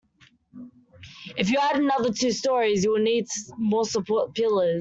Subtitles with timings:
[1.37, 4.79] If you add another two storeys, you'll need more support pillars.